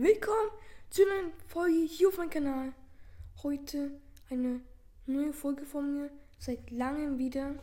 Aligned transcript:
willkommen 0.00 0.50
zu 0.90 1.02
einer 1.02 1.32
Folge 1.48 1.84
hier 1.84 2.08
auf 2.08 2.18
meinem 2.18 2.30
Kanal. 2.30 2.72
Heute 3.42 3.90
eine 4.30 4.60
neue 5.06 5.32
Folge 5.32 5.64
von 5.64 5.92
mir, 5.92 6.10
seit 6.38 6.70
langem 6.70 7.18
wieder. 7.18 7.56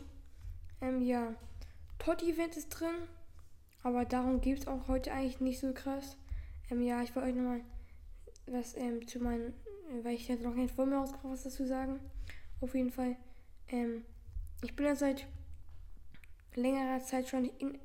Ähm, 0.82 1.00
ja, 1.00 1.34
Totti-Event 1.98 2.58
ist 2.58 2.68
drin, 2.68 3.08
aber 3.82 4.04
darum 4.04 4.42
geht 4.42 4.58
es 4.58 4.66
auch 4.66 4.86
heute 4.86 5.12
eigentlich 5.12 5.40
nicht 5.40 5.60
so 5.60 5.72
krass. 5.72 6.18
Ähm, 6.70 6.82
ja, 6.82 7.02
ich 7.02 7.16
wollte 7.16 7.30
euch 7.30 7.34
nochmal 7.34 7.62
was 8.46 8.76
ähm, 8.76 9.06
zu 9.08 9.18
meinen, 9.18 9.54
äh, 9.88 10.04
weil 10.04 10.14
ich 10.14 10.28
jetzt 10.28 10.44
noch 10.44 10.54
nicht 10.54 10.74
vor 10.74 10.84
mir 10.84 10.96
rausgebracht 10.96 11.32
was 11.32 11.44
dazu 11.44 11.66
sagen. 11.66 12.00
Auf 12.60 12.74
jeden 12.74 12.90
Fall, 12.90 13.16
ähm, 13.68 14.04
ich 14.62 14.76
bin 14.76 14.84
ja 14.84 14.94
seit 14.94 15.26
längerer 16.54 17.00
Zeit 17.02 17.28
schon 17.28 17.50
in, 17.58 17.78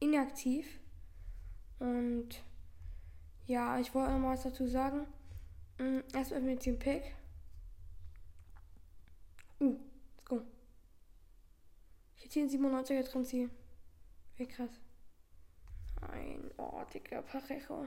inaktiv 0.00 0.80
und 1.78 2.42
ja, 3.50 3.80
ich 3.80 3.92
wollte 3.94 4.12
noch 4.12 4.28
was 4.28 4.44
dazu 4.44 4.66
sagen. 4.68 5.06
Mm, 5.78 5.98
Erstmal 6.14 6.40
mit 6.40 6.64
dem 6.64 6.78
Pack. 6.78 7.02
Uh, 9.58 9.76
let's 10.16 10.24
go. 10.24 10.40
Ich 12.16 12.24
hätte 12.24 12.34
hier 12.34 12.42
einen 12.44 12.76
97er 12.76 13.02
drin 13.02 13.24
ziehen. 13.24 13.50
Wie 14.36 14.46
krass. 14.46 14.70
Ein, 16.12 16.48
oh, 16.58 16.84
Parejo. 17.26 17.86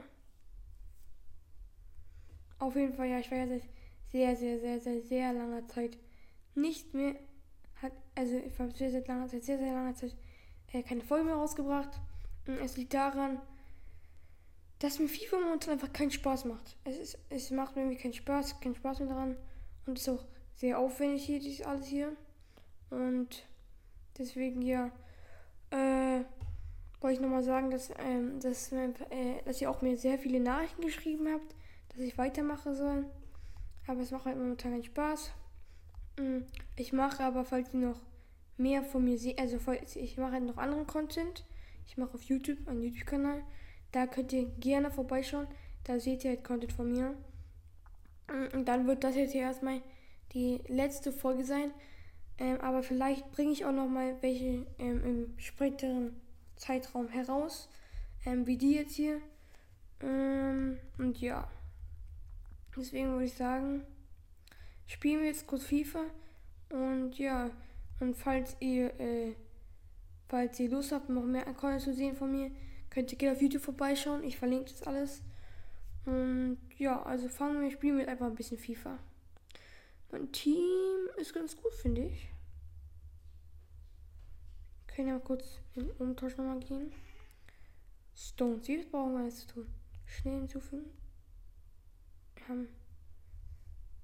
Auf 2.58 2.76
jeden 2.76 2.92
Fall, 2.92 3.08
ja, 3.08 3.18
ich 3.18 3.30
war 3.30 3.38
ja 3.38 3.48
seit 3.48 3.62
sehr, 4.12 4.36
sehr, 4.36 4.60
sehr, 4.60 4.80
sehr, 4.80 5.00
sehr 5.02 5.32
langer 5.32 5.66
Zeit 5.66 5.96
nicht 6.54 6.92
mehr, 6.92 7.16
hat, 7.82 7.92
also 8.14 8.36
ich 8.36 8.56
war 8.58 8.70
sehr, 8.70 8.90
sehr 8.90 9.04
langer 9.06 9.28
Zeit, 9.28 9.42
sehr, 9.42 9.58
sehr 9.58 9.72
langer 9.72 9.94
Zeit 9.94 10.14
äh, 10.72 10.82
keine 10.82 11.00
Folge 11.00 11.24
mehr 11.24 11.36
rausgebracht. 11.36 12.00
Und 12.46 12.58
es 12.58 12.76
liegt 12.76 12.92
daran, 12.92 13.40
dass 14.78 14.98
mir 14.98 15.08
FIFA 15.08 15.40
momentan 15.40 15.74
einfach 15.74 15.92
keinen 15.92 16.10
Spaß 16.10 16.44
macht. 16.46 16.76
Es, 16.84 16.98
ist, 16.98 17.18
es 17.30 17.50
macht 17.50 17.76
mir 17.76 17.82
irgendwie 17.82 18.00
keinen 18.02 18.14
Spaß, 18.14 18.60
keinen 18.60 18.74
Spaß 18.74 19.00
mehr 19.00 19.08
daran. 19.08 19.36
Und 19.86 19.98
es 19.98 20.06
ist 20.06 20.14
auch 20.14 20.24
sehr 20.54 20.78
aufwendig 20.78 21.24
hier, 21.24 21.40
dieses 21.40 21.64
alles 21.64 21.86
hier. 21.86 22.16
Und 22.90 23.46
deswegen, 24.18 24.62
ja, 24.62 24.90
äh, 25.70 26.24
wollte 27.00 27.14
ich 27.16 27.20
nochmal 27.20 27.42
sagen, 27.42 27.70
dass, 27.70 27.90
ähm, 27.98 28.40
dass, 28.40 28.72
äh, 28.72 28.88
dass 29.44 29.60
ihr 29.60 29.70
auch 29.70 29.82
mir 29.82 29.96
sehr 29.96 30.18
viele 30.18 30.40
Nachrichten 30.40 30.82
geschrieben 30.82 31.28
habt, 31.32 31.54
dass 31.90 32.00
ich 32.00 32.16
weitermachen 32.16 32.74
soll. 32.74 33.04
Aber 33.86 34.00
es 34.00 34.10
macht 34.10 34.24
halt 34.24 34.38
momentan 34.38 34.72
keinen 34.72 34.84
Spaß. 34.84 35.32
Mm, 36.18 36.38
ich 36.76 36.92
mache 36.92 37.22
aber, 37.22 37.44
falls 37.44 37.74
ihr 37.74 37.80
noch 37.80 38.00
mehr 38.56 38.82
von 38.82 39.04
mir 39.04 39.18
seht, 39.18 39.38
also 39.38 39.58
ich 39.94 40.16
mache 40.16 40.32
halt 40.32 40.44
noch 40.44 40.56
anderen 40.56 40.86
Content. 40.86 41.44
Ich 41.86 41.98
mache 41.98 42.14
auf 42.14 42.22
YouTube 42.22 42.66
einen 42.66 42.82
YouTube-Kanal. 42.82 43.42
Da 43.94 44.08
könnt 44.08 44.32
ihr 44.32 44.46
gerne 44.58 44.90
vorbeischauen. 44.90 45.46
Da 45.84 46.00
seht 46.00 46.24
ihr 46.24 46.30
halt 46.30 46.42
Content 46.42 46.72
von 46.72 46.90
mir. 46.90 47.14
Und 48.52 48.66
dann 48.66 48.88
wird 48.88 49.04
das 49.04 49.14
jetzt 49.14 49.30
hier 49.30 49.42
erstmal 49.42 49.82
die 50.32 50.60
letzte 50.66 51.12
Folge 51.12 51.44
sein. 51.44 51.70
Ähm, 52.38 52.60
aber 52.60 52.82
vielleicht 52.82 53.30
bringe 53.30 53.52
ich 53.52 53.64
auch 53.64 53.72
noch 53.72 53.86
mal 53.86 54.16
welche 54.20 54.66
ähm, 54.80 55.04
im 55.04 55.38
späteren 55.38 56.20
Zeitraum 56.56 57.06
heraus. 57.06 57.68
Ähm, 58.26 58.44
wie 58.48 58.56
die 58.56 58.74
jetzt 58.74 58.96
hier. 58.96 59.20
Ähm, 60.00 60.78
und 60.98 61.20
ja. 61.20 61.48
Deswegen 62.76 63.12
würde 63.12 63.26
ich 63.26 63.34
sagen, 63.34 63.82
spielen 64.88 65.20
wir 65.20 65.28
jetzt 65.28 65.46
kurz 65.46 65.62
FIFA. 65.62 66.00
Und 66.70 67.16
ja, 67.16 67.48
und 68.00 68.16
falls 68.16 68.56
ihr, 68.58 68.86
äh, 68.98 69.34
falls 70.26 70.58
ihr 70.58 70.70
Lust 70.70 70.90
habt, 70.90 71.08
noch 71.10 71.22
mehr 71.22 71.44
Content 71.44 71.82
zu 71.82 71.94
sehen 71.94 72.16
von 72.16 72.32
mir, 72.32 72.50
Könnt 72.94 73.10
ihr 73.10 73.18
gerne 73.18 73.34
auf 73.34 73.42
YouTube 73.42 73.62
vorbeischauen. 73.62 74.22
Ich 74.22 74.38
verlinke 74.38 74.70
das 74.70 74.84
alles. 74.84 75.20
Und 76.06 76.58
ja, 76.78 77.02
also 77.02 77.28
fangen 77.28 77.60
wir, 77.60 77.72
spielen 77.72 77.98
wir 77.98 78.06
einfach 78.06 78.26
ein 78.26 78.36
bisschen 78.36 78.56
FIFA. 78.56 79.00
Mein 80.12 80.30
Team 80.30 81.08
ist 81.16 81.34
ganz 81.34 81.56
gut, 81.56 81.72
finde 81.74 82.02
ich. 82.02 82.28
Können 84.86 85.08
ja 85.08 85.14
mal 85.14 85.24
kurz 85.24 85.60
in 85.74 85.90
Umtausch 85.90 86.36
nochmal 86.36 86.60
gehen. 86.60 86.92
Stones, 88.14 88.68
wie 88.68 88.84
brauchen 88.84 89.14
wir 89.14 89.24
jetzt 89.24 89.40
zu 89.40 89.54
tun? 89.54 89.66
Schnell 90.06 90.34
hinzufügen. 90.34 90.88
Wir 92.36 92.46
haben. 92.46 92.68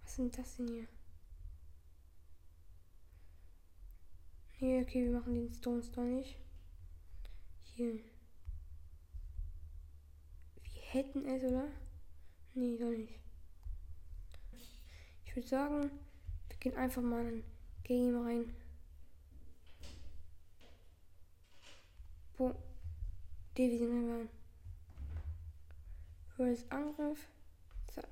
Was 0.02 0.16
sind 0.16 0.36
das 0.36 0.56
denn 0.56 0.66
hier? 0.66 0.88
Nee, 4.58 4.82
okay, 4.82 5.04
wir 5.04 5.12
machen 5.12 5.34
den 5.34 5.54
Stones 5.54 5.92
doch 5.92 6.02
nicht. 6.02 6.36
Hier 7.62 8.00
hätten 10.92 11.24
es, 11.26 11.42
oder? 11.44 11.68
Nee, 12.54 12.76
doch 12.76 12.90
nicht. 12.90 13.14
Ich 15.24 15.36
würde 15.36 15.48
sagen, 15.48 15.90
wir 16.48 16.56
gehen 16.58 16.76
einfach 16.76 17.02
mal 17.02 17.24
in 17.24 17.44
Game 17.84 18.16
rein. 18.24 18.54
Wo 22.36 22.54
Division. 23.56 24.28
Für 26.34 26.50
das 26.50 26.68
Angriff. 26.70 27.28
Zack. 27.88 28.06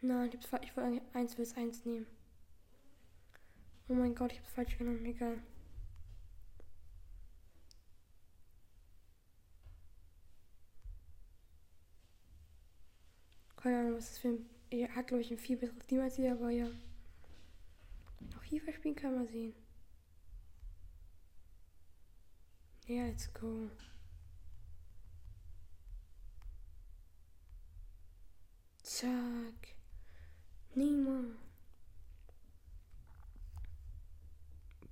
Nein, 0.00 0.30
ich 0.32 0.52
wollte 0.52 0.82
eigentlich 0.82 1.02
1 1.12 1.34
bis 1.34 1.54
1 1.54 1.84
nehmen. 1.84 2.17
Oh 3.88 3.94
mein 3.94 4.14
Gott, 4.14 4.32
ich 4.32 4.38
hab's 4.38 4.52
falsch 4.52 4.76
genommen. 4.76 5.04
Egal. 5.06 5.38
Keine 13.56 13.80
Ahnung, 13.80 13.96
was 13.96 14.10
das 14.10 14.18
für 14.18 14.28
ein. 14.28 14.50
Er 14.70 14.94
hat, 14.94 15.06
glaube 15.06 15.22
ich, 15.22 15.30
ein 15.30 15.38
viel 15.38 15.56
besseres 15.56 15.86
Team 15.86 16.00
als 16.00 16.18
ihr, 16.18 16.32
aber 16.32 16.50
ja. 16.50 16.68
Auch 18.36 18.42
hier 18.44 18.60
verspielen 18.60 18.96
kann 18.96 19.14
man 19.14 19.26
sehen. 19.26 19.54
Ja, 22.86 23.06
let's 23.06 23.32
go. 23.32 23.70
Zack. 28.82 29.76
Niemand. 30.74 31.47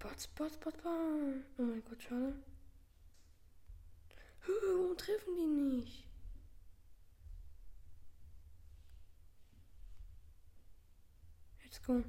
Bots, 0.06 0.28
Bots, 0.28 0.56
Bots, 0.58 0.76
Bots. 0.76 1.44
Oh 1.58 1.62
mein 1.62 1.82
Gott, 1.84 2.00
schade. 2.00 2.34
Warum 4.46 4.96
treffen 4.96 5.34
die 5.36 5.76
nicht? 5.76 6.06
Let's 11.64 11.82
go. 11.82 12.04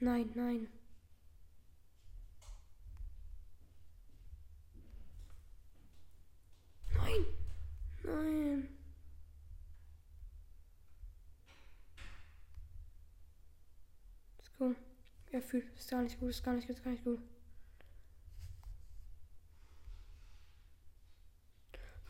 Nein, 0.00 0.30
nein. 0.34 0.68
Nein. 6.94 7.26
Nein. 8.04 8.78
So. 14.58 14.74
Fühlt. 15.42 15.66
Ist 15.76 15.90
gar 15.90 16.02
nicht 16.02 16.18
gut, 16.18 16.30
ist 16.30 16.44
gar 16.44 16.54
nicht 16.54 16.66
gut, 16.66 16.76
ist 16.76 16.84
gar 16.84 16.90
nicht 16.90 17.04
gut. 17.04 17.20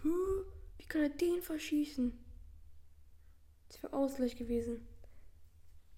Wie 0.03 0.85
kann 0.85 1.03
er 1.03 1.11
den 1.11 1.43
verschießen? 1.43 2.13
Das 3.69 3.83
wäre 3.83 3.93
Ausgleich 3.93 4.37
gewesen. 4.37 4.87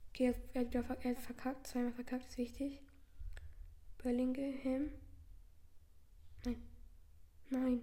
Okay, 0.08 0.34
er 0.54 0.60
hat, 0.62 1.04
er 1.04 1.10
hat 1.10 1.22
verkackt, 1.22 1.66
zweimal 1.66 1.92
verkackt, 1.92 2.26
ist 2.26 2.38
wichtig. 2.38 2.80
Bellingham. 3.98 4.90
Nein. 6.44 6.62
Nein. 7.50 7.82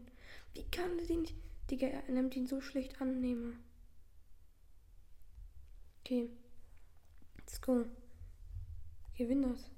Wie 0.53 0.63
kann 0.63 0.99
er 0.99 1.05
den 1.05 1.21
nicht. 1.21 1.35
Digga, 1.69 1.87
er 1.87 2.11
nimmt 2.11 2.35
ihn 2.35 2.47
so 2.47 2.61
schlecht 2.61 3.01
annehmen. 3.01 3.63
Okay. 6.01 6.29
Let's 7.37 7.61
go. 7.61 7.85
Gewinn 9.17 9.41
das. 9.41 9.71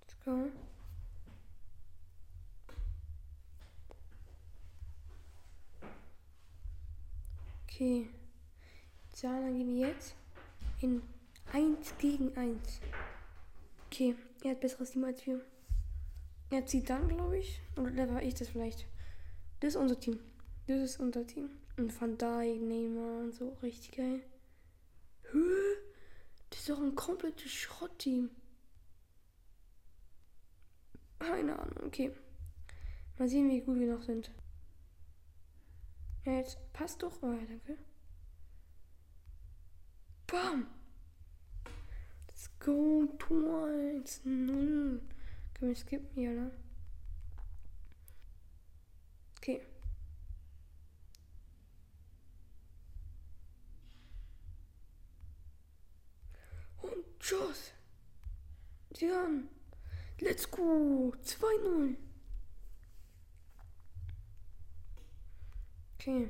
Let's 0.00 0.16
go. 0.24 0.50
Okay. 7.62 8.08
Zahlen 9.12 9.56
gehen 9.56 9.78
jetzt 9.78 10.16
in 10.80 11.00
1 11.52 11.94
gegen 11.98 12.36
1. 12.36 12.80
Okay, 13.86 14.16
er 14.42 14.50
hat 14.50 14.60
besseres 14.60 14.90
Team 14.90 15.04
als 15.04 15.24
wir. 15.26 15.40
Er 16.50 16.66
zieht 16.66 16.90
dann, 16.90 17.06
glaube 17.06 17.38
ich. 17.38 17.60
Oder 17.76 18.12
war 18.12 18.20
ich 18.20 18.34
das 18.34 18.48
vielleicht? 18.48 18.84
Das 19.60 19.74
ist 19.74 19.76
unser 19.76 20.00
Team. 20.00 20.18
Das 20.70 20.82
ist 20.82 21.00
unser 21.00 21.26
Team. 21.26 21.50
Und 21.78 22.00
Van 22.00 22.16
Dijk, 22.16 22.62
Neymar 22.62 23.24
und 23.24 23.32
so. 23.32 23.56
Richtig 23.60 23.90
geil. 23.90 24.22
Hä? 25.32 25.38
Das 26.48 26.60
ist 26.60 26.68
doch 26.68 26.78
ein 26.78 26.94
komplettes 26.94 27.50
Schrottteam. 27.50 28.30
Keine 31.18 31.58
Ahnung, 31.58 31.76
okay. 31.84 32.12
Mal 33.18 33.28
sehen, 33.28 33.50
wie 33.50 33.62
gut 33.62 33.80
wir 33.80 33.92
noch 33.92 34.02
sind. 34.02 34.30
Ja, 36.24 36.34
jetzt 36.34 36.56
passt 36.72 37.02
doch. 37.02 37.20
Oh, 37.20 37.32
ja, 37.32 37.46
danke. 37.48 37.76
Bam! 40.28 40.68
Let's 42.28 42.48
go, 42.60 43.06
Tor 43.18 43.66
1-0. 43.66 44.22
Können 44.22 45.00
wir 45.58 45.74
skippen 45.74 46.10
hier, 46.14 46.30
oder? 46.30 46.52
Okay. 49.38 49.66
Und 56.82 57.04
Schuss. 57.30 57.70
Jan. 58.96 59.48
Let's 60.20 60.50
go. 60.50 61.12
2-0. 61.24 61.94
Okay. 65.94 66.28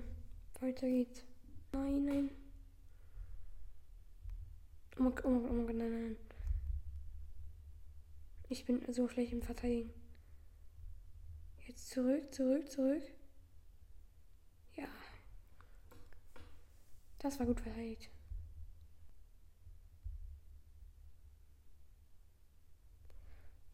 Weiter 0.60 0.86
geht's. 0.86 1.24
Nein, 1.72 2.04
nein. 2.04 2.30
Oh 4.98 5.04
mein 5.04 5.14
Gott, 5.14 5.24
oh 5.24 5.30
mein 5.30 5.66
Gott, 5.66 5.76
nein, 5.76 5.90
nein. 5.90 6.16
Ich 8.50 8.66
bin 8.66 8.82
so 8.92 9.08
schlecht 9.08 9.32
im 9.32 9.40
Verteidigen. 9.40 9.94
Jetzt 11.66 11.88
zurück, 11.88 12.34
zurück, 12.34 12.70
zurück. 12.70 13.04
Ja. 14.76 14.88
Das 17.20 17.38
war 17.38 17.46
gut 17.46 17.60
verteidigt. 17.62 18.10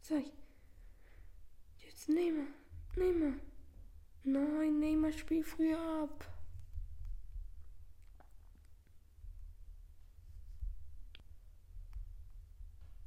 So, 0.09 0.23
jetzt 1.85 2.09
nehme, 2.09 2.47
nehme. 2.95 3.41
Nein, 4.23 4.79
nehme, 4.79 5.13
spiel 5.13 5.43
früher 5.43 5.81
ab. 5.81 6.31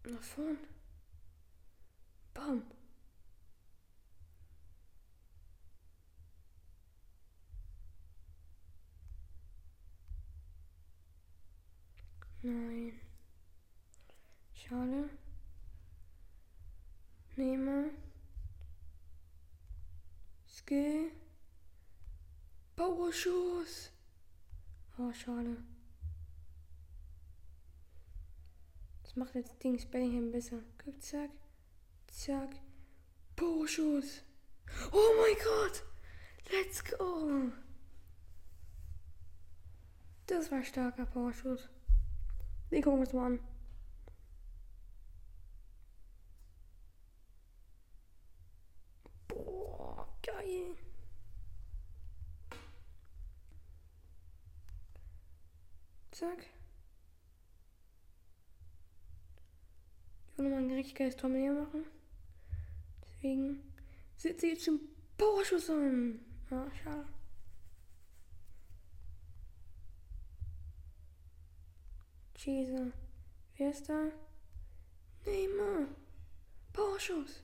Nach 0.04 0.22
vorn. 0.22 0.58
Bam. 2.34 2.64
Nein. 12.42 13.00
Schade. 14.54 15.10
Nehme. 17.40 17.92
Skill. 20.46 21.12
Powerschuss. 22.76 23.92
Oh, 24.98 25.14
schade. 25.14 25.56
Das 29.04 29.16
macht 29.16 29.36
jetzt 29.36 29.64
Dings 29.64 29.86
Bellingham 29.86 30.34
besser. 30.34 30.60
Guck, 30.84 31.02
zack. 31.02 31.30
Zack. 32.08 32.50
Powerschuss. 33.38 34.22
Oh 34.92 35.12
mein 35.22 35.38
Gott. 35.42 35.84
Let's 36.52 36.84
go. 36.84 37.54
Das 40.28 40.52
war 40.52 40.62
starker 40.66 41.06
Powerschuss. 41.06 41.70
Wir 42.70 42.82
gucken 42.82 43.00
uns 43.00 43.14
mal 43.14 43.28
an. 43.28 43.40
Boah, 49.30 50.08
Zack. 56.12 56.46
Ich 60.32 60.38
will 60.38 60.50
nochmal 60.50 60.64
ein 60.64 60.72
richtig 60.72 60.96
geiles 60.96 61.16
Tor 61.16 61.30
mit 61.30 61.42
ihr 61.42 61.54
machen. 61.54 61.86
Deswegen 63.06 63.64
sitze 64.18 64.48
ich 64.48 64.54
jetzt 64.54 64.66
schon 64.66 64.80
Powerschuss 65.18 65.70
an. 65.70 66.20
Ah, 66.52 66.68
schade. 66.84 67.06
Cheese. 72.36 72.92
Wer 73.58 73.70
ist 73.70 73.88
da? 73.90 74.12
Neymar. 75.26 75.88
Powerschuss. 76.74 77.44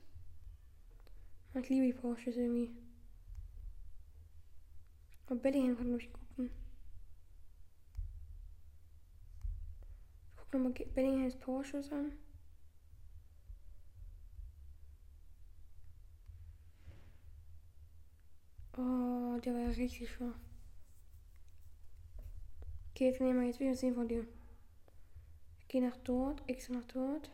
Ich 1.54 1.68
liebe 1.68 1.86
die 1.86 1.92
Powerschüsse 1.92 2.40
irgendwie. 2.40 2.70
Aber 5.26 5.36
Bellingham 5.36 5.76
kann 5.76 5.90
durchgucken. 5.90 6.50
Ich 10.30 10.36
guck 10.36 10.52
nochmal 10.52 10.72
Bellinghams 10.72 11.36
Powerschuss 11.36 11.90
an. 11.90 12.12
Oh, 18.78 19.38
der 19.40 19.54
war 19.54 19.60
ja 19.62 19.68
richtig 19.68 20.10
schwach. 20.10 20.38
Okay, 22.90 23.06
jetzt 23.06 23.20
nehmen 23.20 23.40
wir 23.40 23.46
jetzt 23.46 23.60
wieder 23.60 23.74
sehen 23.74 23.94
von 23.94 24.06
dir. 24.06 24.26
Ich 25.58 25.68
gehe 25.68 25.82
nach 25.82 25.96
dort, 25.98 26.42
extra 26.48 26.74
nach 26.74 26.84
dort. 26.84 27.30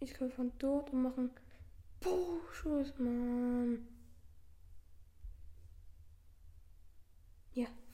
Ich 0.00 0.14
komme 0.14 0.30
von 0.30 0.52
dort 0.58 0.90
und 0.90 1.02
mache 1.02 1.16
einen 1.18 1.30
Schuss, 2.52 2.92
Mann. 2.98 3.86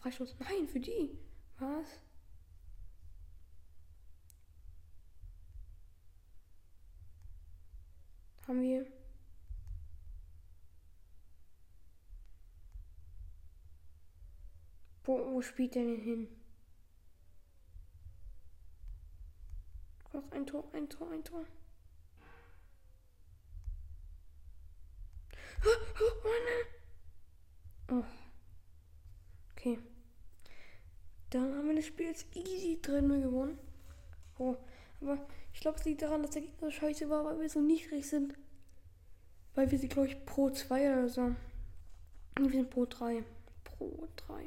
Freischuss. 0.04 0.36
Nein, 0.38 0.68
für 0.68 0.80
die. 0.80 1.18
Was? 1.58 1.98
Haben 8.46 8.60
wir. 8.60 8.86
Wo, 15.04 15.32
wo 15.32 15.40
spielt 15.40 15.74
der 15.74 15.84
denn 15.84 16.02
hin? 16.02 16.28
Noch 20.12 20.30
ein 20.32 20.46
Tor, 20.46 20.68
ein 20.74 20.90
Tor, 20.90 21.10
ein 21.10 21.24
Tor. 21.24 21.46
Oh. 27.86 27.96
Okay. 27.98 28.23
Dann 31.34 31.52
haben 31.56 31.66
wir 31.66 31.74
das 31.74 31.86
Spiel 31.86 32.06
jetzt 32.06 32.28
easy 32.36 32.78
drin 32.80 33.08
gewonnen. 33.20 33.58
Oh. 34.38 34.54
Aber 35.00 35.18
ich 35.52 35.58
glaube, 35.58 35.78
es 35.80 35.84
liegt 35.84 36.02
daran, 36.02 36.22
dass 36.22 36.30
der 36.30 36.42
Gegner 36.42 36.70
scheiße 36.70 37.10
war, 37.10 37.24
weil 37.24 37.40
wir 37.40 37.48
so 37.48 37.60
niedrig 37.60 38.08
sind. 38.08 38.34
Weil 39.56 39.68
wir 39.68 39.76
sie, 39.76 39.88
glaube 39.88 40.06
ich, 40.06 40.24
pro 40.26 40.50
2 40.50 40.92
oder 40.92 41.08
so. 41.08 41.34
Wir 42.38 42.50
sind 42.50 42.70
pro 42.70 42.86
3. 42.86 43.24
Pro 43.64 44.06
3. 44.28 44.44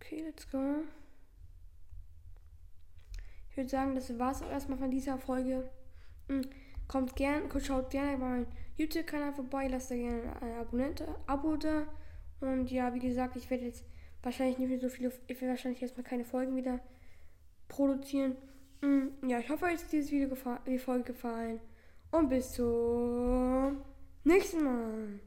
Okay, 0.00 0.24
let's 0.26 0.50
go. 0.50 0.82
Ich 3.50 3.56
würde 3.56 3.70
sagen, 3.70 3.94
das 3.94 4.18
war 4.18 4.32
es 4.32 4.42
auch 4.42 4.50
erstmal 4.50 4.78
von 4.78 4.90
dieser 4.90 5.16
Folge. 5.16 5.70
Hm, 6.26 6.42
kommt 6.88 7.14
gern, 7.14 7.48
schaut 7.60 7.90
gerne 7.90 8.18
bei 8.18 8.28
meinem 8.28 8.46
YouTube-Kanal 8.76 9.32
vorbei, 9.32 9.68
lasst 9.68 9.92
da 9.92 9.94
gerne 9.94 10.42
ein 10.42 10.54
Abonnent, 10.54 11.04
Abo 11.28 11.56
da. 11.56 11.86
Und 12.40 12.68
ja, 12.72 12.92
wie 12.92 12.98
gesagt, 12.98 13.36
ich 13.36 13.48
werde 13.48 13.66
jetzt 13.66 13.84
wahrscheinlich 14.22 14.58
nicht 14.58 14.68
mehr 14.68 14.80
so 14.80 14.88
viele, 14.88 15.12
ich 15.26 15.40
werde 15.40 15.50
wahrscheinlich 15.52 15.82
erstmal 15.82 16.04
keine 16.04 16.24
Folgen 16.24 16.56
wieder 16.56 16.80
produzieren. 17.68 18.36
Hm, 18.82 19.12
ja, 19.26 19.38
ich 19.38 19.48
hoffe, 19.48 19.66
euch 19.66 19.82
hat 19.82 19.92
dieses 19.92 20.10
Video 20.10 20.28
gefallen, 20.28 20.60
die 20.66 20.78
Folge 20.78 21.12
gefallen. 21.12 21.60
Und 22.10 22.28
bis 22.28 22.52
zum 22.52 23.82
nächsten 24.24 24.64
Mal. 24.64 25.20